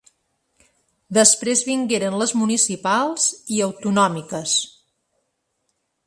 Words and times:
Després 1.17 1.61
vingueren 1.67 2.17
les 2.21 2.33
municipals 2.43 3.27
i 3.57 3.59
autonòmiques. 3.67 4.55